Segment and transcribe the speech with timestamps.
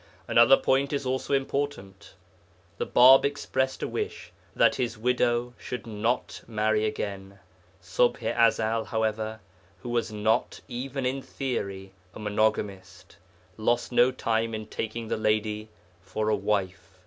[0.27, 2.15] Another point is also important.
[2.79, 7.37] The Bāb expressed a wish that his widow should not marry again.
[7.83, 9.41] Ṣubḥ i Ezel, however,
[9.83, 13.17] who was not, even in theory, a monogamist,
[13.57, 15.69] lost no time in taking the lady
[16.01, 16.97] for a wife.